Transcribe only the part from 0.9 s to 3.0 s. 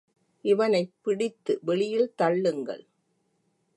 பிடித்து வெளியில் தள்ளுங்கள்.